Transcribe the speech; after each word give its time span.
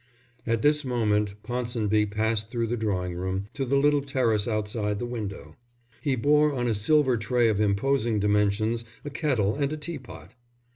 At 0.47 0.63
this 0.63 0.83
moment 0.83 1.35
Ponsonby 1.43 2.07
passed 2.07 2.49
through 2.49 2.65
the 2.65 2.75
drawing 2.75 3.13
room 3.13 3.45
to 3.53 3.65
the 3.65 3.77
little 3.77 4.01
terrace 4.01 4.47
outside 4.47 4.97
the 4.97 5.05
window. 5.05 5.55
He 6.01 6.15
bore 6.15 6.53
on 6.55 6.67
a 6.67 6.73
silver 6.73 7.17
tray 7.17 7.49
of 7.49 7.61
imposing 7.61 8.19
dimensions 8.19 8.83
a 9.05 9.11
kettle 9.11 9.53
and 9.53 9.71
a 9.71 9.77
tea 9.77 9.99
pot. 9.99 10.33